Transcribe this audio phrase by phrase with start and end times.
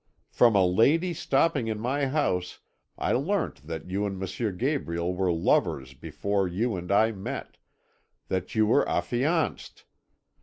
[0.31, 2.59] From a lady stopping in my house
[2.97, 4.57] I learnt that you and M.
[4.57, 7.57] Gabriel were lovers before you and I met
[8.27, 9.83] that you were affianced.